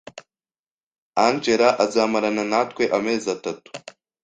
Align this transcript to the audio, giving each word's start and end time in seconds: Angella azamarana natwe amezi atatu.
Angella 1.25 1.69
azamarana 1.83 2.43
natwe 2.51 2.83
amezi 2.97 3.27
atatu. 3.35 3.69